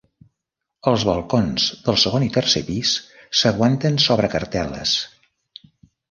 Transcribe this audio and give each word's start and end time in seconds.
Els 0.91 1.03
balcons 1.09 1.65
del 1.89 1.99
segon 2.03 2.25
i 2.27 2.29
tercer 2.37 2.61
pis 2.69 2.93
s'aguanten 3.41 3.99
sobre 4.07 4.31
cartel·les. 4.37 4.95